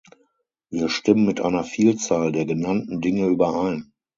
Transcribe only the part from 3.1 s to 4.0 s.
überein.